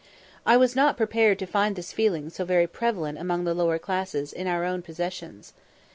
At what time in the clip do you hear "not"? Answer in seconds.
0.75-0.97